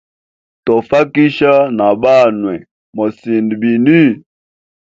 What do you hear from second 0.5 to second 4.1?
Tofakisha na banwe mosind bini?